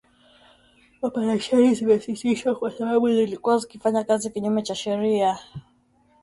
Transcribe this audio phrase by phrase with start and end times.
[1.01, 5.39] Operesheni zimesitishwa kwa sababu zilikuwa zikifanya kazi kinyume cha sheria